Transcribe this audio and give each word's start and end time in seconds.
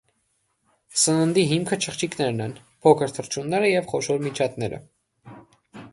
Սննդի 1.01 1.43
հիմքը 1.51 1.79
չղջիկներն 1.91 2.41
են, 2.47 2.57
փոքր 2.87 3.15
թռչունները 3.19 3.69
և 3.75 3.89
խոշոր 3.93 4.27
միջատները։ 4.29 4.85